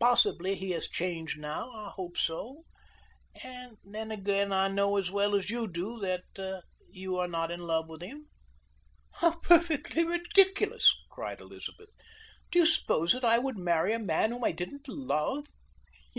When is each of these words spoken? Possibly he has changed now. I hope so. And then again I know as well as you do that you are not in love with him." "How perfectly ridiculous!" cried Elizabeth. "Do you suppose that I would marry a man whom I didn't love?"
Possibly 0.00 0.54
he 0.54 0.70
has 0.70 0.88
changed 0.88 1.38
now. 1.38 1.70
I 1.72 1.90
hope 1.90 2.16
so. 2.16 2.64
And 3.44 3.76
then 3.84 4.10
again 4.10 4.50
I 4.50 4.68
know 4.68 4.96
as 4.96 5.10
well 5.10 5.34
as 5.34 5.50
you 5.50 5.68
do 5.68 5.98
that 5.98 6.62
you 6.90 7.18
are 7.18 7.28
not 7.28 7.50
in 7.50 7.60
love 7.60 7.86
with 7.86 8.00
him." 8.00 8.28
"How 9.16 9.36
perfectly 9.40 10.04
ridiculous!" 10.06 10.90
cried 11.10 11.38
Elizabeth. 11.38 11.90
"Do 12.50 12.60
you 12.60 12.64
suppose 12.64 13.12
that 13.12 13.26
I 13.26 13.38
would 13.38 13.58
marry 13.58 13.92
a 13.92 13.98
man 13.98 14.30
whom 14.30 14.42
I 14.42 14.52
didn't 14.52 14.88
love?" 14.88 15.46